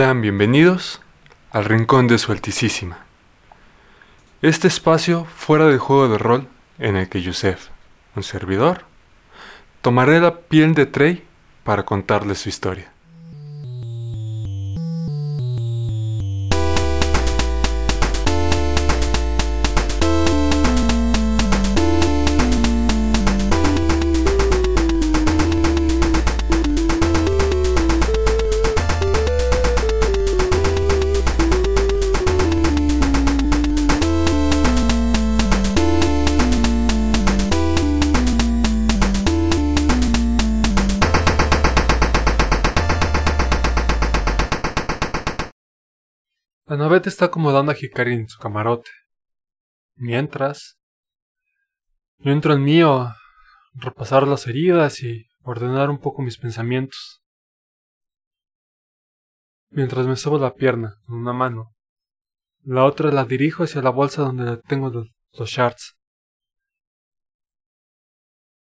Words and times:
Sean 0.00 0.22
bienvenidos 0.22 1.02
al 1.50 1.66
Rincón 1.66 2.08
de 2.08 2.16
Su 2.16 2.32
Altísima. 2.32 3.00
Este 4.40 4.66
espacio 4.66 5.26
fuera 5.26 5.66
del 5.66 5.76
juego 5.78 6.08
de 6.08 6.16
rol 6.16 6.48
en 6.78 6.96
el 6.96 7.10
que 7.10 7.20
Yusef, 7.20 7.68
un 8.16 8.22
servidor, 8.22 8.86
tomaré 9.82 10.18
la 10.18 10.38
piel 10.38 10.72
de 10.72 10.86
Trey 10.86 11.22
para 11.64 11.84
contarles 11.84 12.38
su 12.38 12.48
historia. 12.48 12.89
Está 47.08 47.26
acomodando 47.26 47.72
a 47.72 47.76
Hikari 47.78 48.14
en 48.14 48.28
su 48.28 48.38
camarote. 48.38 48.90
Mientras, 49.94 50.78
yo 52.18 52.32
entro 52.32 52.52
al 52.52 52.60
mío 52.60 53.00
a 53.00 53.16
repasar 53.74 54.26
las 54.26 54.46
heridas 54.46 55.02
y 55.02 55.26
ordenar 55.42 55.90
un 55.90 55.98
poco 55.98 56.22
mis 56.22 56.38
pensamientos. 56.38 57.22
Mientras 59.70 60.06
me 60.06 60.16
sobo 60.16 60.38
la 60.38 60.54
pierna 60.54 60.96
con 61.06 61.16
una 61.16 61.32
mano, 61.32 61.74
la 62.62 62.84
otra 62.84 63.10
la 63.10 63.24
dirijo 63.24 63.64
hacia 63.64 63.82
la 63.82 63.90
bolsa 63.90 64.22
donde 64.22 64.58
tengo 64.68 64.90
los, 64.90 65.08
los 65.32 65.48
shards. 65.48 65.96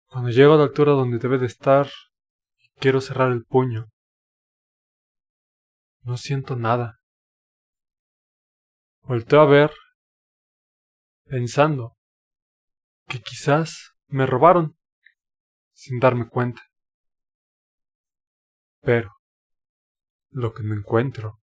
Cuando 0.06 0.30
llego 0.30 0.54
a 0.54 0.58
la 0.58 0.64
altura 0.64 0.94
donde 0.94 1.20
debe 1.20 1.38
de 1.38 1.48
estar, 1.48 1.90
quiero 2.80 3.02
cerrar 3.02 3.32
el 3.32 3.44
puño. 3.44 3.88
No 6.04 6.18
siento 6.18 6.56
nada. 6.56 6.99
Volteo 9.10 9.42
a 9.42 9.46
ver, 9.48 9.72
pensando 11.26 11.98
que 13.08 13.20
quizás 13.20 13.96
me 14.06 14.28
robaron 14.28 14.78
sin 15.74 16.00
darme 16.00 16.30
cuenta. 16.30 16.62
Pero 18.82 19.12
lo 20.30 20.54
que 20.54 20.62
me 20.62 20.76
encuentro 20.76 21.42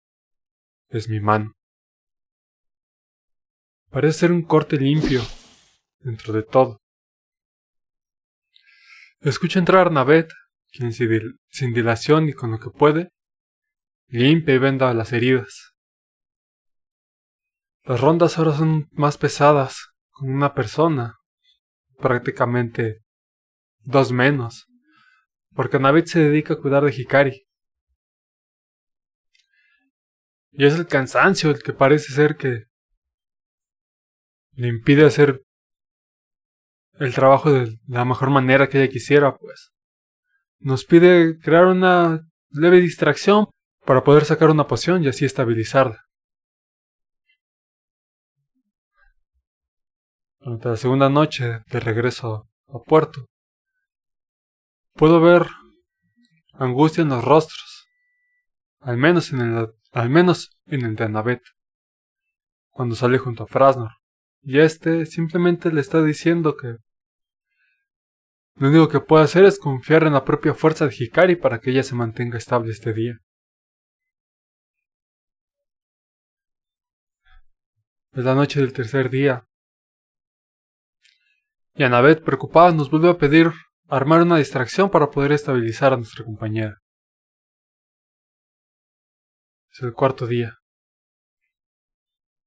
es 0.90 1.08
mi 1.08 1.22
mano. 1.22 1.54
Parece 3.92 4.20
ser 4.20 4.34
un 4.34 4.42
corte 4.42 4.76
limpio 4.76 5.22
dentro 6.00 6.34
de 6.34 6.44
todo. 6.44 6.82
Escucho 9.22 9.60
entrar 9.60 9.88
a 9.88 9.90
Navet, 9.90 10.30
quien 10.70 10.92
sin 10.92 11.74
dilación 11.74 12.28
y 12.28 12.34
con 12.34 12.52
lo 12.52 12.60
que 12.60 12.72
puede, 12.72 13.14
limpia 14.08 14.54
y 14.54 14.58
venda 14.58 14.94
las 14.94 15.14
heridas. 15.14 15.73
Las 17.86 18.00
rondas 18.00 18.38
ahora 18.38 18.56
son 18.56 18.88
más 18.92 19.18
pesadas, 19.18 19.90
con 20.12 20.34
una 20.34 20.54
persona, 20.54 21.18
prácticamente 21.98 23.02
dos 23.82 24.14
menos, 24.14 24.68
porque 25.54 25.80
Navid 25.80 26.06
se 26.06 26.22
dedica 26.22 26.54
a 26.54 26.58
cuidar 26.62 26.86
de 26.86 26.94
Hikari. 26.94 27.46
Y 30.52 30.66
es 30.66 30.76
el 30.76 30.88
cansancio 30.88 31.50
el 31.50 31.62
que 31.62 31.74
parece 31.74 32.14
ser 32.14 32.38
que 32.38 32.66
le 34.54 34.68
impide 34.70 35.06
hacer 35.06 35.44
el 37.00 37.14
trabajo 37.14 37.52
de 37.52 37.80
la 37.88 38.06
mejor 38.06 38.30
manera 38.30 38.70
que 38.70 38.82
ella 38.82 38.92
quisiera, 38.92 39.36
pues. 39.36 39.74
Nos 40.60 40.86
pide 40.86 41.38
crear 41.40 41.66
una 41.66 42.22
leve 42.50 42.80
distracción 42.80 43.48
para 43.86 44.06
poder 44.06 44.24
sacar 44.24 44.50
una 44.50 44.68
poción 44.68 45.04
y 45.04 45.10
así 45.10 45.26
estabilizarla. 45.26 46.03
Durante 50.44 50.68
la 50.68 50.76
segunda 50.76 51.08
noche 51.08 51.64
de 51.72 51.80
regreso 51.80 52.50
a 52.68 52.80
puerto, 52.80 53.30
puedo 54.94 55.22
ver 55.22 55.48
angustia 56.52 57.02
en 57.02 57.10
los 57.10 57.24
rostros, 57.24 57.88
al 58.82 58.98
menos 58.98 59.32
en 59.32 59.40
el, 59.40 59.68
al 59.94 60.10
menos 60.10 60.50
en 60.66 60.84
el 60.84 60.98
de 60.98 61.06
Annabeth, 61.06 61.44
cuando 62.72 62.94
sale 62.94 63.20
junto 63.20 63.44
a 63.44 63.48
Frasnor, 63.48 63.92
y 64.42 64.60
este 64.60 65.06
simplemente 65.06 65.72
le 65.72 65.80
está 65.80 66.04
diciendo 66.04 66.58
que 66.58 66.76
lo 68.56 68.68
único 68.68 68.90
que 68.90 69.00
puede 69.00 69.24
hacer 69.24 69.46
es 69.46 69.58
confiar 69.58 70.04
en 70.04 70.12
la 70.12 70.26
propia 70.26 70.54
fuerza 70.54 70.86
de 70.86 70.94
Hikari 70.94 71.38
para 71.38 71.60
que 71.60 71.72
ella 71.72 71.84
se 71.84 71.96
mantenga 71.96 72.38
estable 72.38 72.72
este 72.72 72.92
día. 72.92 73.18
Es 78.12 78.26
la 78.26 78.36
noche 78.36 78.60
del 78.60 78.74
tercer 78.74 79.10
día 79.10 79.48
y 81.76 81.84
Annabeth, 81.84 82.24
preocupada, 82.24 82.72
nos 82.72 82.90
vuelve 82.90 83.10
a 83.10 83.18
pedir 83.18 83.52
armar 83.88 84.22
una 84.22 84.38
distracción 84.38 84.90
para 84.90 85.10
poder 85.10 85.32
estabilizar 85.32 85.94
a 85.94 85.98
nuestra 85.98 86.24
compañera. 86.24 86.78
Es 89.72 89.82
el 89.82 89.94
cuarto 89.94 90.28
día. 90.28 90.58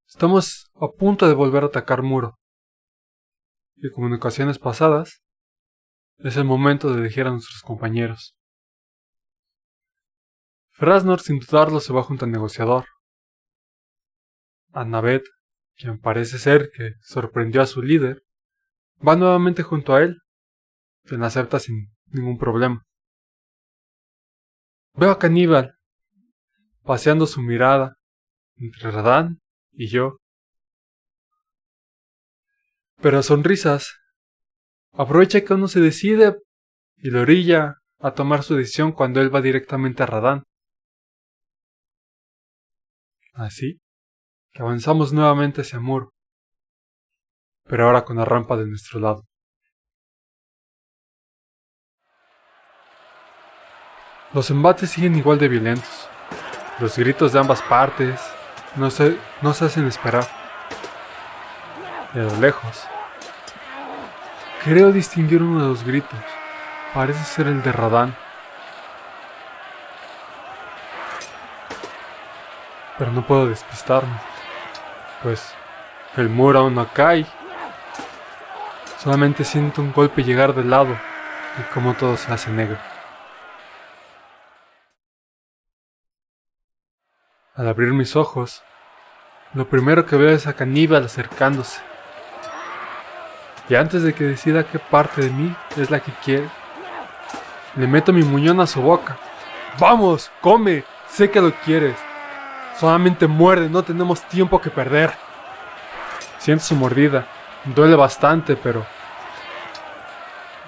Estamos 0.07 0.71
a 0.75 0.89
punto 0.97 1.27
de 1.27 1.35
volver 1.35 1.65
a 1.65 1.67
atacar 1.67 2.03
muro. 2.03 2.39
Y 3.75 3.91
como 3.91 4.07
en 4.07 4.15
ocasiones 4.15 4.59
pasadas, 4.59 5.23
es 6.19 6.37
el 6.37 6.45
momento 6.45 6.93
de 6.93 7.01
elegir 7.01 7.27
a 7.27 7.31
nuestros 7.31 7.63
compañeros. 7.63 8.37
Frasnor 10.71 11.21
sin 11.21 11.41
dudarlo 11.41 11.81
se 11.81 11.93
va 11.93 12.03
junto 12.03 12.25
al 12.27 12.31
negociador. 12.31 12.87
Annabeth, 14.73 15.27
quien 15.75 15.99
parece 15.99 16.39
ser 16.39 16.71
que 16.71 16.93
sorprendió 17.01 17.63
a 17.63 17.67
su 17.67 17.83
líder, 17.83 18.26
Va 19.05 19.15
nuevamente 19.17 19.63
junto 19.63 19.95
a 19.95 20.03
él, 20.03 20.23
quien 21.05 21.23
acepta 21.23 21.59
sin 21.59 21.95
ningún 22.07 22.39
problema. 22.39 22.85
Veo 24.95 25.11
a 25.11 25.19
Caníbal, 25.19 25.77
paseando 26.83 27.27
su 27.27 27.43
mirada 27.43 27.97
entre 28.57 28.91
Radán 28.91 29.41
y 29.73 29.89
yo. 29.89 30.19
Pero 33.03 33.19
a 33.19 33.23
sonrisas, 33.23 33.95
aprovecha 34.93 35.43
que 35.43 35.53
uno 35.53 35.69
se 35.69 35.81
decide 35.81 36.37
y 36.97 37.11
lo 37.11 37.21
orilla 37.21 37.75
a 37.99 38.15
tomar 38.15 38.43
su 38.43 38.57
decisión 38.57 38.93
cuando 38.93 39.21
él 39.21 39.35
va 39.35 39.43
directamente 39.43 40.03
a 40.03 40.07
Radán. 40.07 40.45
Así 43.35 43.81
que 44.53 44.63
avanzamos 44.63 45.13
nuevamente 45.13 45.61
hacia 45.61 45.79
Muro 45.79 46.16
pero 47.69 47.87
ahora 47.87 48.05
con 48.05 48.17
la 48.17 48.25
rampa 48.25 48.57
de 48.57 48.67
nuestro 48.67 49.01
lado. 49.01 49.27
Los 54.33 54.51
embates 54.51 54.91
siguen 54.91 55.17
igual 55.17 55.39
de 55.39 55.49
violentos. 55.49 56.09
Los 56.79 56.99
gritos 56.99 57.33
de 57.33 57.39
ambas 57.39 57.63
partes 57.63 58.21
no 58.77 58.91
se, 58.91 59.19
no 59.41 59.55
se 59.55 59.65
hacen 59.65 59.87
esperar. 59.87 60.27
De 62.13 62.23
lo 62.23 62.37
lejos, 62.37 62.85
creo 64.65 64.93
distinguir 64.93 65.43
uno 65.43 65.63
de 65.63 65.69
los 65.69 65.85
gritos. 65.85 66.19
Parece 66.95 67.25
ser 67.25 67.47
el 67.47 67.63
de 67.63 67.73
Radán. 67.73 68.17
Pero 72.99 73.13
no 73.13 73.27
puedo 73.27 73.47
despistarme, 73.47 74.19
pues 75.23 75.55
el 76.17 76.31
muro 76.31 76.61
aún 76.61 76.75
no 76.75 76.89
cae 76.95 77.27
Solamente 79.07 79.45
siento 79.45 79.83
un 79.83 79.93
golpe 79.93 80.25
llegar 80.25 80.53
del 80.53 80.69
lado 80.69 80.99
y 81.61 81.73
como 81.73 81.95
todo 81.95 82.17
se 82.17 82.33
hace 82.33 82.51
negro. 82.51 82.77
Al 87.55 87.69
abrir 87.69 87.93
mis 87.93 88.17
ojos, 88.17 88.65
lo 89.55 89.69
primero 89.69 90.07
que 90.07 90.17
veo 90.17 90.31
es 90.31 90.49
a 90.49 90.55
Caníbal 90.55 91.05
acercándose. 91.05 91.81
Y 93.69 93.77
antes 93.77 94.03
de 94.03 94.13
que 94.13 94.25
decida 94.25 94.65
qué 94.65 94.81
parte 94.81 95.23
de 95.23 95.31
mí 95.31 95.55
es 95.77 95.89
la 95.89 96.01
que 96.01 96.11
quiere, 96.25 96.49
le 97.77 97.87
meto 97.87 98.13
mi 98.13 98.25
muñón 98.25 98.59
a 98.59 98.67
su 98.67 98.83
boca. 98.83 99.17
¡Vamos! 99.79 100.33
¡Come! 100.41 100.83
Sé 101.07 101.31
que 101.31 101.41
lo 101.41 101.55
quieres. 101.55 101.97
Solamente 102.77 103.29
muerde, 103.29 103.69
no 103.69 103.85
tenemos 103.85 104.23
tiempo 104.23 104.61
que 104.61 104.71
perder. 104.71 105.13
Siento 106.39 106.65
su 106.65 106.75
mordida. 106.75 107.29
Duele 107.67 107.95
bastante, 107.95 108.57
pero 108.57 108.96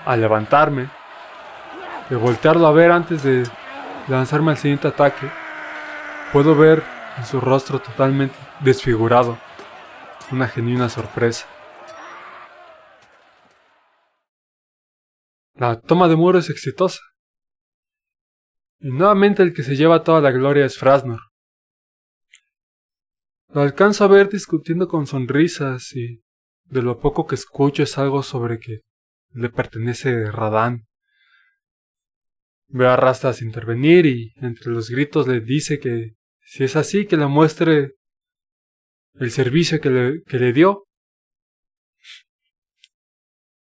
al 0.09 0.21
levantarme, 0.21 0.89
de 2.11 2.17
voltearlo 2.17 2.67
a 2.67 2.73
ver 2.73 2.91
antes 2.91 3.23
de 3.23 3.45
lanzarme 4.09 4.53
al 4.53 4.57
siguiente 4.57 4.89
ataque, 4.89 5.29
Puedo 6.33 6.55
ver 6.55 6.83
en 7.17 7.25
su 7.25 7.41
rostro 7.41 7.81
totalmente 7.81 8.37
desfigurado 8.61 9.39
una 10.31 10.47
genuina 10.47 10.91
sorpresa. 10.91 11.49
La 15.55 15.81
toma 15.81 16.07
de 16.07 16.17
muro 16.17 16.39
es 16.39 16.51
exitosa. 16.51 17.01
Y 18.81 18.91
nuevamente 18.91 19.43
el 19.43 19.55
que 19.55 19.63
se 19.63 19.75
lleva 19.75 20.05
toda 20.05 20.21
la 20.21 20.31
gloria 20.31 20.67
es 20.67 20.77
Frasnor. 20.77 21.21
Lo 23.49 23.63
alcanzo 23.63 24.05
a 24.05 24.09
ver 24.09 24.29
discutiendo 24.29 24.87
con 24.87 25.07
sonrisas 25.07 25.97
y 25.97 26.23
de 26.65 26.83
lo 26.83 27.01
poco 27.01 27.27
que 27.27 27.37
escucho 27.37 27.83
es 27.83 27.97
algo 27.97 28.23
sobre 28.23 28.61
que 28.61 28.81
le 29.33 29.51
pertenece 29.51 30.31
Radán. 30.31 30.87
Veo 32.69 32.91
a 32.91 32.97
Rastas 32.97 33.41
intervenir 33.43 34.07
y 34.07 34.35
entre 34.37 34.73
los 34.73 34.91
gritos 34.91 35.27
le 35.27 35.41
dice 35.41 35.79
que 35.79 36.17
si 36.41 36.65
es 36.65 36.77
así 36.77 37.07
que 37.07 37.17
le 37.17 37.27
muestre 37.27 37.95
el 39.15 39.31
servicio 39.31 39.81
que 39.81 39.91
le, 39.91 40.23
que 40.25 40.39
le 40.39 40.53
dio. 40.53 40.87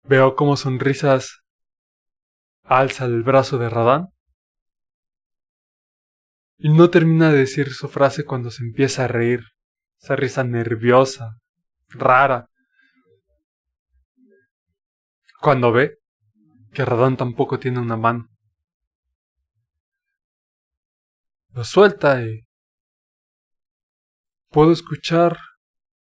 Veo 0.02 0.34
como 0.36 0.56
sonrisas 0.56 1.42
alza 2.62 3.06
el 3.06 3.22
brazo 3.22 3.58
de 3.58 3.68
Radán. 3.68 4.08
Y 6.58 6.70
no 6.70 6.90
termina 6.90 7.30
de 7.30 7.38
decir 7.38 7.72
su 7.72 7.88
frase 7.88 8.24
cuando 8.24 8.50
se 8.50 8.64
empieza 8.64 9.04
a 9.04 9.08
reír. 9.08 9.40
Esa 10.00 10.16
risa 10.16 10.44
nerviosa, 10.44 11.36
rara. 11.88 12.47
Cuando 15.40 15.72
ve 15.72 15.98
que 16.72 16.84
Radán 16.84 17.16
tampoco 17.16 17.58
tiene 17.58 17.80
una 17.80 17.96
mano. 17.96 18.28
Lo 21.50 21.64
suelta 21.64 22.22
y 22.22 22.46
puedo 24.50 24.72
escuchar 24.72 25.38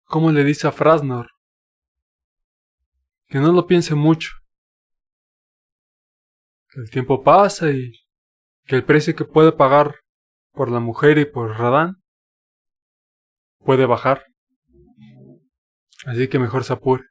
cómo 0.04 0.32
le 0.32 0.44
dice 0.44 0.66
a 0.66 0.72
Frasnor 0.72 1.30
que 3.28 3.38
no 3.38 3.52
lo 3.52 3.66
piense 3.66 3.94
mucho, 3.94 4.30
que 6.70 6.80
el 6.80 6.90
tiempo 6.90 7.22
pasa 7.22 7.70
y 7.70 7.92
que 8.64 8.76
el 8.76 8.84
precio 8.84 9.14
que 9.14 9.24
puede 9.24 9.52
pagar 9.52 9.96
por 10.52 10.70
la 10.70 10.80
mujer 10.80 11.18
y 11.18 11.26
por 11.26 11.58
Radán 11.58 12.02
puede 13.58 13.86
bajar. 13.86 14.24
Así 16.06 16.28
que 16.28 16.38
mejor 16.38 16.64
se 16.64 16.72
apure. 16.72 17.04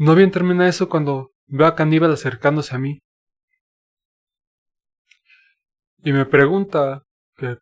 No 0.00 0.14
bien 0.14 0.30
termina 0.30 0.68
eso 0.68 0.88
cuando 0.88 1.32
veo 1.46 1.66
a 1.66 1.74
Caníbal 1.74 2.12
acercándose 2.12 2.72
a 2.72 2.78
mí. 2.78 3.02
Y 6.04 6.12
me 6.12 6.24
pregunta 6.24 7.02
qué 7.36 7.58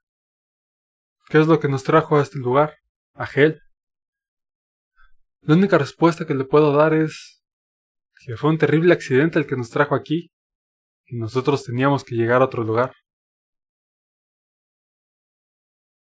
es 1.30 1.46
lo 1.46 1.58
que 1.58 1.68
nos 1.68 1.82
trajo 1.82 2.18
a 2.18 2.22
este 2.22 2.38
lugar, 2.38 2.76
a 3.14 3.24
Gel. 3.24 3.62
La 5.40 5.54
única 5.54 5.78
respuesta 5.78 6.26
que 6.26 6.34
le 6.34 6.44
puedo 6.44 6.76
dar 6.76 6.92
es 6.92 7.42
que 8.22 8.36
fue 8.36 8.50
un 8.50 8.58
terrible 8.58 8.92
accidente 8.92 9.38
el 9.38 9.46
que 9.46 9.56
nos 9.56 9.70
trajo 9.70 9.94
aquí 9.94 10.30
y 11.06 11.16
nosotros 11.16 11.64
teníamos 11.64 12.04
que 12.04 12.16
llegar 12.16 12.42
a 12.42 12.44
otro 12.44 12.62
lugar. 12.64 12.92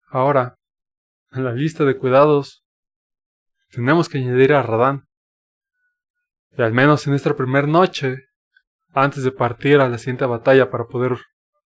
Ahora, 0.08 0.58
en 1.32 1.46
la 1.46 1.54
lista 1.54 1.86
de 1.86 1.98
cuidados, 1.98 2.66
tenemos 3.70 4.10
que 4.10 4.18
añadir 4.18 4.52
a 4.52 4.62
Radán. 4.62 5.07
Y 6.58 6.64
al 6.64 6.74
menos 6.74 7.06
en 7.06 7.14
esta 7.14 7.36
primera 7.36 7.68
noche, 7.68 8.30
antes 8.90 9.24
de 9.24 9.32
partir 9.32 9.80
a 9.80 9.88
la 9.88 10.00
siguiente 10.00 10.26
batalla 10.26 10.72
para 10.72 10.86
poder 10.86 11.16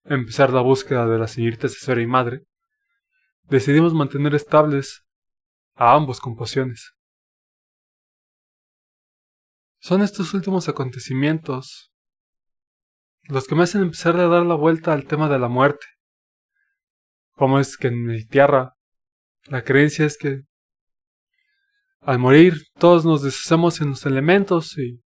empezar 0.03 0.53
la 0.53 0.63
búsqueda 0.63 1.07
de 1.07 1.17
la 1.17 1.29
señorita 1.29 1.69
asesora 1.69 2.03
y 2.03 2.09
madre, 2.09 2.45
decidimos 3.45 3.95
mantener 3.95 4.35
estables 4.35 5.07
a 5.77 5.95
ambos 5.95 6.19
con 6.19 6.35
pociones. 6.35 6.93
Son 9.79 10.03
estos 10.03 10.35
últimos 10.35 10.69
acontecimientos 10.69 11.93
los 13.29 13.47
que 13.47 13.55
me 13.55 13.63
hacen 13.63 13.83
empezar 13.83 14.17
a 14.17 14.27
dar 14.27 14.45
la 14.45 14.57
vuelta 14.57 14.93
al 14.93 15.07
tema 15.07 15.29
de 15.29 15.39
la 15.39 15.47
muerte. 15.47 15.87
Cómo 17.37 17.61
es 17.61 17.77
que 17.77 17.89
en 17.89 18.07
mi 18.07 18.27
tierra 18.27 18.75
la 19.45 19.63
creencia 19.63 20.05
es 20.05 20.19
que 20.19 20.43
al 22.01 22.19
morir 22.19 22.67
todos 22.79 23.05
nos 23.05 23.23
deshacemos 23.23 23.81
en 23.81 23.91
los 23.91 24.07
elementos 24.07 24.77
y 24.79 25.03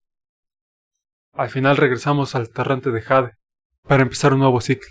al 1.33 1.49
final 1.49 1.77
regresamos 1.77 2.35
al 2.35 2.49
torrente 2.49 2.91
de 2.91 3.01
Jade 3.01 3.37
para 3.83 4.03
empezar 4.03 4.33
un 4.33 4.39
nuevo 4.39 4.59
ciclo. 4.59 4.89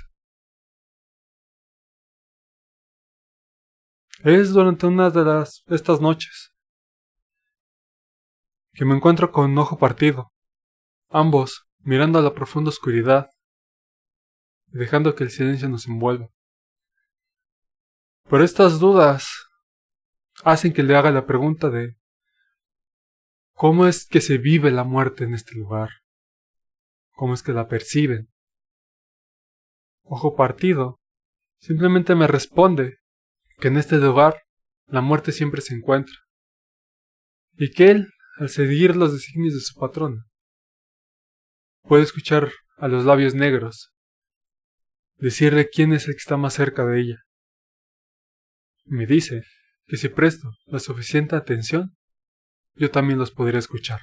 Es 4.23 4.53
durante 4.53 4.87
una 4.87 5.11
de 5.11 5.25
las, 5.25 5.63
estas 5.69 6.01
noches 6.01 6.53
que 8.73 8.85
me 8.85 8.95
encuentro 8.95 9.31
con 9.33 9.51
un 9.51 9.59
ojo 9.59 9.79
partido, 9.79 10.33
ambos 11.09 11.67
mirando 11.79 12.19
a 12.19 12.23
la 12.23 12.35
profunda 12.35 12.69
oscuridad 12.69 13.31
y 14.69 14.79
dejando 14.79 15.15
que 15.15 15.25
el 15.25 15.31
silencio 15.31 15.69
nos 15.69 15.87
envuelva. 15.87 16.29
Pero 18.29 18.45
estas 18.45 18.79
dudas 18.79 19.50
hacen 20.45 20.73
que 20.73 20.83
le 20.83 20.97
haga 20.97 21.11
la 21.11 21.27
pregunta 21.27 21.71
de 21.71 21.97
¿cómo 23.53 23.87
es 23.87 24.07
que 24.07 24.21
se 24.21 24.39
vive 24.39 24.71
la 24.71 24.85
muerte 24.85 25.25
en 25.25 25.35
este 25.35 25.55
lugar? 25.55 25.91
¿Cómo 27.13 27.35
es 27.35 27.43
que 27.43 27.53
la 27.53 27.69
perciben? 27.69 28.29
Ojo 30.03 30.35
partido 30.35 31.01
simplemente 31.59 32.15
me 32.15 32.27
responde 32.27 32.99
que 33.59 33.69
en 33.69 33.77
este 33.77 33.97
lugar 33.97 34.43
la 34.87 35.01
muerte 35.01 35.33
siempre 35.33 35.61
se 35.61 35.75
encuentra 35.75 36.17
y 37.53 37.71
que 37.73 37.91
él, 37.91 38.09
al 38.39 38.49
seguir 38.49 38.97
los 38.97 39.13
designios 39.13 39.55
de 39.55 39.61
su 39.61 39.79
patrona, 39.79 40.25
Puede 41.83 42.03
escuchar 42.03 42.53
a 42.77 42.89
los 42.89 43.05
labios 43.05 43.35
negros 43.35 43.93
decirle 45.17 45.69
quién 45.69 45.93
es 45.93 46.07
el 46.07 46.15
que 46.15 46.19
está 46.19 46.37
más 46.37 46.55
cerca 46.55 46.85
de 46.87 47.01
ella. 47.01 47.25
Me 48.85 49.07
dice 49.07 49.43
que 49.91 49.97
si 49.97 50.09
presto 50.09 50.53
la 50.67 50.79
suficiente 50.79 51.35
atención, 51.35 51.97
yo 52.75 52.93
también 52.93 53.19
los 53.19 53.33
podría 53.33 53.59
escuchar. 53.59 53.99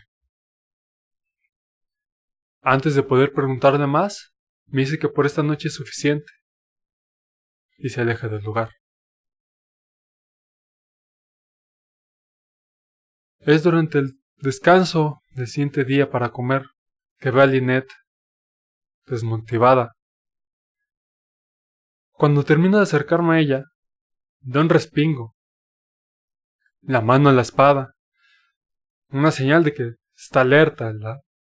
Antes 2.61 2.93
de 2.93 3.03
poder 3.03 3.31
preguntarle 3.31 3.87
más, 3.87 4.33
me 4.65 4.81
dice 4.81 4.99
que 4.99 5.07
por 5.07 5.25
esta 5.25 5.43
noche 5.43 5.69
es 5.69 5.75
suficiente 5.75 6.29
y 7.77 7.87
se 7.87 8.01
aleja 8.01 8.27
del 8.27 8.43
lugar. 8.43 8.71
Es 13.39 13.63
durante 13.63 13.99
el 13.99 14.19
descanso 14.35 15.21
del 15.35 15.47
siguiente 15.47 15.85
día 15.85 16.09
para 16.09 16.31
comer 16.31 16.65
que 17.17 17.31
ve 17.31 17.43
a 17.43 17.45
Lynette 17.45 17.93
desmotivada. 19.05 19.93
Cuando 22.11 22.43
termino 22.43 22.75
de 22.75 22.83
acercarme 22.83 23.35
a 23.35 23.39
ella, 23.39 23.63
da 24.41 24.59
un 24.59 24.67
respingo, 24.67 25.36
la 26.87 27.01
mano 27.01 27.29
en 27.29 27.35
la 27.35 27.41
espada, 27.41 27.95
una 29.09 29.31
señal 29.31 29.63
de 29.63 29.73
que 29.73 29.95
está 30.15 30.41
alerta. 30.41 30.91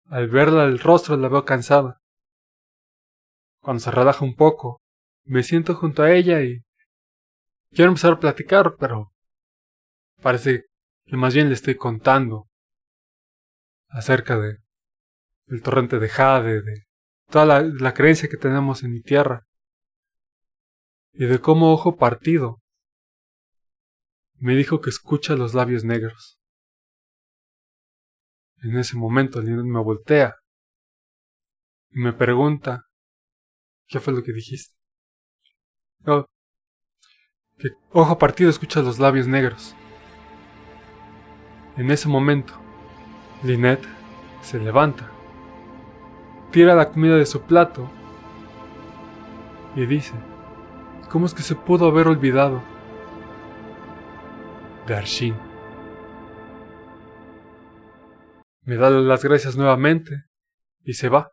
al 0.05 0.29
verla 0.29 0.65
el 0.65 0.79
rostro 0.79 1.17
la 1.17 1.29
veo 1.29 1.45
cansada. 1.45 1.99
Cuando 3.59 3.79
se 3.79 3.91
relaja 3.91 4.23
un 4.23 4.35
poco, 4.35 4.81
me 5.25 5.43
siento 5.43 5.75
junto 5.75 6.03
a 6.03 6.11
ella 6.11 6.41
y 6.43 6.61
quiero 7.71 7.89
empezar 7.89 8.13
a 8.13 8.19
platicar, 8.19 8.75
pero 8.79 9.11
parece 10.21 10.65
que 11.05 11.17
más 11.17 11.33
bien 11.33 11.47
le 11.47 11.55
estoy 11.55 11.75
contando 11.75 12.47
acerca 13.89 14.37
de 14.37 14.57
el 15.47 15.61
torrente 15.63 15.99
de 15.99 16.07
Jade, 16.07 16.61
de 16.61 16.83
toda 17.29 17.61
la 17.63 17.93
creencia 17.93 18.29
que 18.29 18.37
tenemos 18.37 18.83
en 18.83 18.91
mi 18.91 19.01
tierra, 19.01 19.45
y 21.13 21.25
de 21.25 21.39
cómo 21.39 21.73
ojo 21.73 21.97
partido 21.97 22.60
me 24.41 24.55
dijo 24.55 24.81
que 24.81 24.89
escucha 24.89 25.35
los 25.35 25.53
labios 25.53 25.85
negros. 25.85 26.37
En 28.63 28.77
ese 28.77 28.97
momento 28.97 29.41
Lynette 29.41 29.65
me 29.65 29.81
voltea 29.81 30.35
y 31.91 31.99
me 31.99 32.13
pregunta 32.13 32.87
¿Qué 33.87 33.99
fue 33.99 34.13
lo 34.13 34.23
que 34.23 34.31
dijiste? 34.31 34.73
Oh, 36.05 36.25
que 37.57 37.69
ojo 37.91 38.17
partido 38.17 38.49
escucha 38.49 38.81
los 38.81 38.99
labios 38.99 39.27
negros. 39.27 39.75
En 41.75 41.91
ese 41.91 42.07
momento, 42.07 42.53
Lynette 43.43 43.85
se 44.41 44.59
levanta 44.59 45.11
tira 46.51 46.75
la 46.75 46.89
comida 46.89 47.15
de 47.15 47.25
su 47.25 47.41
plato 47.41 47.89
y 49.75 49.85
dice, 49.85 50.13
¿cómo 51.09 51.25
es 51.25 51.33
que 51.33 51.43
se 51.43 51.55
pudo 51.55 51.87
haber 51.87 52.07
olvidado 52.07 52.61
de 54.87 54.95
Arshin? 54.95 55.35
Me 58.63 58.75
da 58.75 58.89
las 58.89 59.23
gracias 59.23 59.55
nuevamente 59.55 60.23
y 60.83 60.93
se 60.93 61.09
va. 61.09 61.31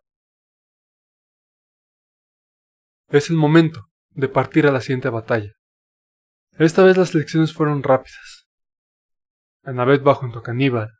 Es 3.08 3.30
el 3.30 3.36
momento 3.36 3.86
de 4.10 4.28
partir 4.28 4.66
a 4.66 4.72
la 4.72 4.80
siguiente 4.80 5.08
batalla. 5.08 5.52
Esta 6.58 6.82
vez 6.82 6.96
las 6.96 7.14
elecciones 7.14 7.52
fueron 7.52 7.82
rápidas. 7.82 8.48
Annabeth 9.62 10.06
va 10.06 10.14
junto 10.14 10.40
a 10.40 10.42
Caníbal. 10.42 10.90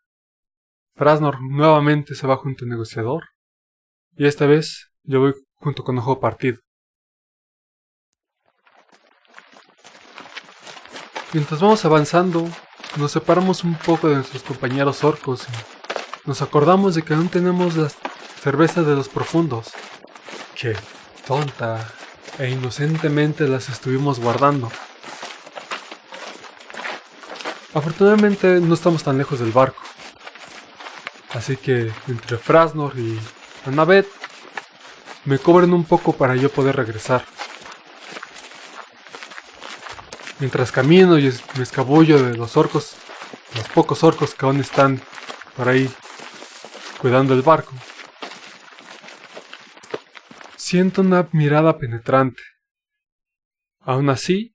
Frasnor 0.94 1.38
nuevamente 1.40 2.14
se 2.14 2.26
va 2.26 2.36
junto 2.36 2.64
al 2.64 2.70
negociador. 2.70 3.24
Y 4.16 4.26
esta 4.26 4.46
vez 4.46 4.90
yo 5.02 5.20
voy 5.20 5.34
junto 5.56 5.84
con 5.84 5.98
Ojo 5.98 6.20
Partido. 6.20 6.58
Mientras 11.34 11.60
vamos 11.60 11.84
avanzando, 11.84 12.48
nos 12.96 13.12
separamos 13.12 13.62
un 13.62 13.74
poco 13.74 14.08
de 14.08 14.14
nuestros 14.14 14.42
compañeros 14.42 15.04
orcos 15.04 15.42
y 15.42 16.28
nos 16.28 16.40
acordamos 16.40 16.94
de 16.94 17.02
que 17.02 17.12
aún 17.12 17.28
tenemos 17.28 17.76
las 17.76 17.96
cervezas 18.42 18.86
de 18.86 18.94
los 18.94 19.10
profundos. 19.10 19.72
Que 20.54 20.74
tonta 21.26 21.86
e 22.38 22.48
inocentemente 22.48 23.46
las 23.46 23.68
estuvimos 23.68 24.18
guardando. 24.20 24.72
Afortunadamente 27.74 28.60
no 28.60 28.72
estamos 28.72 29.02
tan 29.02 29.18
lejos 29.18 29.38
del 29.38 29.52
barco. 29.52 29.82
Así 31.34 31.58
que 31.58 31.92
entre 32.08 32.38
Frasnor 32.38 32.98
y 32.98 33.20
Annabeth 33.66 34.08
me 35.26 35.38
cobren 35.38 35.74
un 35.74 35.84
poco 35.84 36.14
para 36.14 36.36
yo 36.36 36.48
poder 36.48 36.76
regresar. 36.76 37.26
Mientras 40.40 40.70
camino 40.70 41.18
y 41.18 41.32
me 41.56 41.62
escabullo 41.62 42.22
de 42.22 42.36
los 42.36 42.56
orcos, 42.56 42.96
los 43.56 43.68
pocos 43.70 44.04
orcos 44.04 44.34
que 44.34 44.46
aún 44.46 44.60
están 44.60 45.00
por 45.56 45.68
ahí 45.68 45.90
cuidando 47.00 47.34
el 47.34 47.42
barco, 47.42 47.72
siento 50.56 51.00
una 51.00 51.28
mirada 51.32 51.76
penetrante. 51.76 52.42
Aún 53.80 54.10
así, 54.10 54.54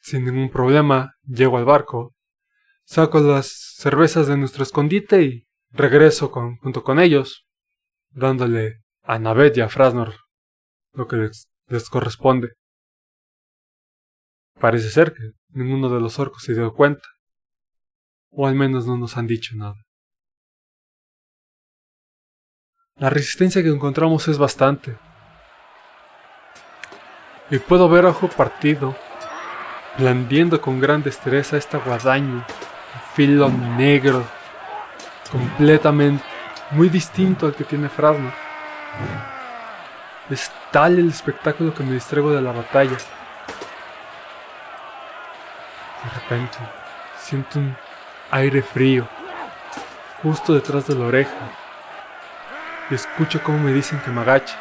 sin 0.00 0.26
ningún 0.26 0.50
problema, 0.50 1.14
llego 1.22 1.56
al 1.56 1.64
barco, 1.64 2.14
saco 2.84 3.20
las 3.20 3.74
cervezas 3.76 4.26
de 4.26 4.36
nuestro 4.36 4.64
escondite 4.64 5.22
y 5.22 5.46
regreso 5.70 6.28
junto 6.28 6.84
con 6.84 7.00
ellos, 7.00 7.46
dándole 8.10 8.82
a 9.02 9.18
Navet 9.18 9.56
y 9.56 9.60
a 9.62 9.70
Frasnor 9.70 10.14
lo 10.92 11.08
que 11.08 11.30
les 11.68 11.88
corresponde. 11.88 12.52
Parece 14.64 14.88
ser 14.88 15.12
que 15.12 15.32
ninguno 15.50 15.90
de 15.90 16.00
los 16.00 16.18
orcos 16.18 16.42
se 16.42 16.54
dio 16.54 16.72
cuenta. 16.72 17.06
O 18.30 18.46
al 18.46 18.54
menos 18.54 18.86
no 18.86 18.96
nos 18.96 19.18
han 19.18 19.26
dicho 19.26 19.54
nada. 19.54 19.76
La 22.96 23.10
resistencia 23.10 23.62
que 23.62 23.68
encontramos 23.68 24.26
es 24.26 24.38
bastante. 24.38 24.96
Y 27.50 27.58
puedo 27.58 27.90
ver 27.90 28.06
ojo 28.06 28.26
partido, 28.28 28.96
blandiendo 29.98 30.58
con 30.62 30.80
gran 30.80 31.02
destreza 31.02 31.58
esta 31.58 31.76
guadaña, 31.76 32.46
filo 33.12 33.50
negro, 33.50 34.24
completamente 35.30 36.24
muy 36.70 36.88
distinto 36.88 37.44
al 37.44 37.54
que 37.54 37.64
tiene 37.64 37.90
Frasma. 37.90 38.32
Es 40.30 40.50
tal 40.72 40.98
el 40.98 41.10
espectáculo 41.10 41.74
que 41.74 41.82
me 41.82 41.92
distraigo 41.92 42.32
de 42.32 42.40
la 42.40 42.52
batalla. 42.52 42.96
Siento 47.18 47.58
un 47.58 47.76
aire 48.30 48.62
frío 48.62 49.06
justo 50.22 50.54
detrás 50.54 50.86
de 50.86 50.94
la 50.94 51.06
oreja 51.06 51.50
y 52.90 52.94
escucho 52.94 53.42
cómo 53.42 53.58
me 53.58 53.72
dicen 53.72 54.00
que 54.00 54.10
me 54.10 54.22
agache. 54.22 54.56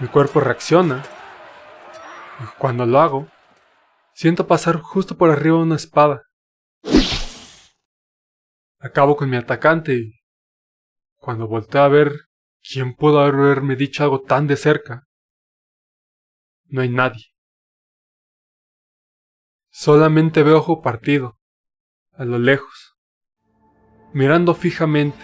Mi 0.00 0.08
cuerpo 0.08 0.40
reacciona 0.40 1.02
y 2.40 2.44
cuando 2.58 2.84
lo 2.84 3.00
hago, 3.00 3.28
siento 4.12 4.46
pasar 4.46 4.80
justo 4.80 5.16
por 5.16 5.30
arriba 5.30 5.58
una 5.58 5.76
espada. 5.76 6.22
Acabo 8.80 9.16
con 9.16 9.30
mi 9.30 9.36
atacante 9.38 9.94
y 9.94 10.20
cuando 11.16 11.48
volteo 11.48 11.82
a 11.82 11.88
ver 11.88 12.12
quién 12.60 12.94
pudo 12.94 13.20
haberme 13.20 13.76
dicho 13.76 14.02
algo 14.02 14.20
tan 14.20 14.46
de 14.46 14.56
cerca, 14.56 15.04
no 16.66 16.82
hay 16.82 16.90
nadie. 16.90 17.33
Solamente 19.76 20.44
veo 20.44 20.58
ojo 20.58 20.82
partido, 20.82 21.36
a 22.12 22.24
lo 22.24 22.38
lejos, 22.38 22.96
mirando 24.12 24.54
fijamente. 24.54 25.18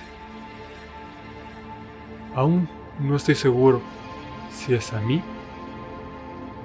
Aún 2.34 2.68
no 2.98 3.14
estoy 3.14 3.36
seguro 3.36 3.80
si 4.50 4.74
es 4.74 4.92
a 4.92 5.00
mí, 5.02 5.22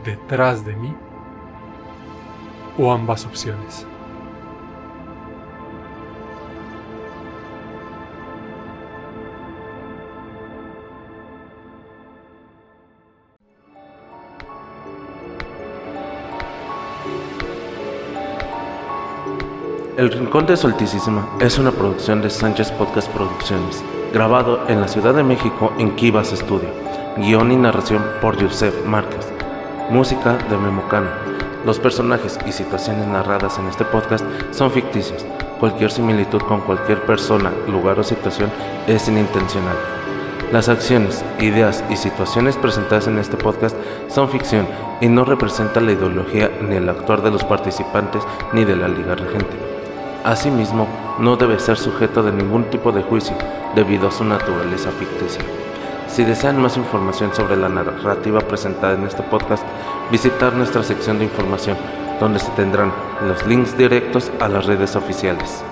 detrás 0.04 0.66
de 0.66 0.76
mí, 0.76 0.96
o 2.80 2.92
ambas 2.92 3.24
opciones. 3.24 3.86
El 19.98 20.12
Rincón 20.12 20.46
de 20.46 20.58
Solticísima 20.58 21.26
es 21.40 21.58
una 21.58 21.72
producción 21.72 22.22
de 22.22 22.30
Sánchez 22.30 22.70
Podcast 22.74 23.10
Producciones, 23.12 23.82
grabado 24.12 24.68
en 24.68 24.82
la 24.82 24.90
Ciudad 24.90 25.14
de 25.14 25.24
México 25.24 25.72
en 25.80 25.96
Kivas 25.96 26.32
Studio. 26.32 26.68
Guión 27.16 27.50
y 27.54 27.56
narración 27.56 28.04
por 28.20 28.38
Yusef 28.38 28.86
Márquez. 28.86 29.26
Música 29.90 30.38
de 30.50 30.58
Memocano. 30.58 31.08
Los 31.66 31.80
personajes 31.80 32.38
y 32.46 32.52
situaciones 32.52 33.08
narradas 33.08 33.58
en 33.58 33.68
este 33.68 33.86
podcast 33.86 34.26
son 34.52 34.70
ficticios. 34.70 35.26
Cualquier 35.62 35.90
similitud 35.90 36.42
con 36.42 36.60
cualquier 36.60 37.02
persona, 37.04 37.54
lugar 37.70 37.98
o 37.98 38.04
situación 38.04 38.52
es 38.88 39.08
inintencional. 39.08 39.78
Las 40.52 40.68
acciones, 40.68 41.24
ideas 41.40 41.86
y 41.90 41.96
situaciones 41.96 42.58
presentadas 42.58 43.08
en 43.08 43.18
este 43.18 43.38
podcast 43.38 43.78
son 44.10 44.28
ficción 44.28 44.68
y 45.00 45.08
no 45.08 45.24
representan 45.24 45.86
la 45.86 45.94
ideología 45.94 46.52
ni 46.62 46.76
el 46.76 46.90
actuar 46.90 47.22
de 47.22 47.32
los 47.32 47.46
participantes 47.46 48.24
ni 48.52 48.66
de 48.66 48.76
la 48.76 48.90
Liga 48.90 49.16
Regente. 49.16 49.65
Asimismo, 50.26 50.88
no 51.20 51.38
debe 51.38 51.60
ser 51.60 51.78
sujeto 51.78 52.24
de 52.24 52.32
ningún 52.32 52.64
tipo 52.72 52.92
de 52.92 53.04
juicio 53.04 53.36
debido 53.76 54.08
a 54.08 54.12
su 54.12 54.24
naturaleza 54.24 54.90
ficticia. 54.90 55.44
Si 56.08 56.24
desean 56.24 56.60
más 56.60 56.78
información 56.78 57.32
sobre 57.32 57.56
la 57.56 57.70
narrativa 57.70 58.40
presentada 58.40 58.96
en 58.96 59.04
este 59.04 59.22
podcast, 59.22 59.64
visitar 60.12 60.54
nuestra 60.54 60.82
sección 60.82 61.20
de 61.20 61.26
información, 61.26 61.78
donde 62.20 62.40
se 62.40 62.50
tendrán 62.54 62.92
los 63.28 63.46
links 63.46 63.78
directos 63.78 64.32
a 64.40 64.48
las 64.48 64.66
redes 64.66 64.96
oficiales. 64.96 65.64